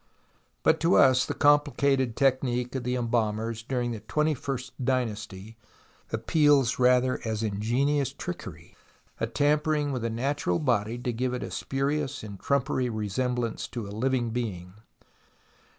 But 0.63 0.79
to 0.79 0.95
us 0.95 1.25
the 1.27 1.35
complicated 1.35 2.15
technique 2.15 2.73
of 2.73 2.83
the 2.83 2.95
embalmers 2.95 3.61
during 3.61 3.91
the 3.91 3.99
twenty 3.99 4.33
first 4.33 4.73
dynasty 4.83 5.57
appeals 6.11 6.79
rather 6.79 7.21
as 7.23 7.43
ingenious 7.43 8.11
trickery, 8.11 8.75
a 9.19 9.27
tampering 9.27 9.91
with 9.91 10.01
the 10.01 10.09
natural 10.09 10.57
body 10.57 10.97
to 10.97 11.13
give 11.13 11.35
it 11.35 11.43
a 11.43 11.51
spurious 11.51 12.23
and 12.23 12.39
trumpery 12.39 12.89
resemblance 12.89 13.67
to 13.67 13.85
a 13.87 13.93
living 13.93 14.31
being. 14.31 14.73